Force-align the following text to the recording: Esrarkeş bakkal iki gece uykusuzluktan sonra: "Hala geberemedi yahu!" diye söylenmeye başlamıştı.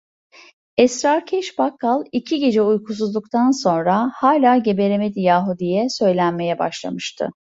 Esrarkeş 0.77 1.57
bakkal 1.57 2.03
iki 2.11 2.39
gece 2.39 2.61
uykusuzluktan 2.61 3.51
sonra: 3.51 4.11
"Hala 4.15 4.57
geberemedi 4.57 5.19
yahu!" 5.21 5.59
diye 5.59 5.89
söylenmeye 5.89 6.59
başlamıştı. 6.59 7.29